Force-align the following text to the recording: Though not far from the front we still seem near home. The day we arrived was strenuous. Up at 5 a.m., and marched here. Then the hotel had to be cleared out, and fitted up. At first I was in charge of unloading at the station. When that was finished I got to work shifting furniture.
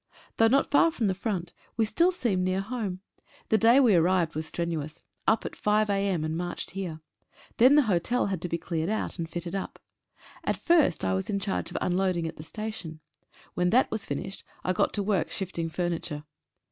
Though 0.37 0.47
not 0.47 0.71
far 0.71 0.89
from 0.89 1.05
the 1.05 1.13
front 1.13 1.53
we 1.77 1.85
still 1.85 2.11
seem 2.11 2.43
near 2.43 2.61
home. 2.61 3.01
The 3.49 3.57
day 3.59 3.79
we 3.79 3.93
arrived 3.93 4.33
was 4.33 4.47
strenuous. 4.47 5.03
Up 5.27 5.45
at 5.45 5.55
5 5.55 5.91
a.m., 5.91 6.23
and 6.23 6.35
marched 6.35 6.71
here. 6.71 7.01
Then 7.57 7.75
the 7.75 7.83
hotel 7.83 8.25
had 8.25 8.41
to 8.41 8.49
be 8.49 8.57
cleared 8.57 8.89
out, 8.89 9.19
and 9.19 9.29
fitted 9.29 9.53
up. 9.53 9.77
At 10.43 10.57
first 10.57 11.05
I 11.05 11.13
was 11.13 11.29
in 11.29 11.39
charge 11.39 11.69
of 11.69 11.77
unloading 11.79 12.25
at 12.25 12.37
the 12.37 12.41
station. 12.41 12.99
When 13.53 13.69
that 13.69 13.91
was 13.91 14.03
finished 14.07 14.43
I 14.63 14.73
got 14.73 14.91
to 14.95 15.03
work 15.03 15.29
shifting 15.29 15.69
furniture. 15.69 16.23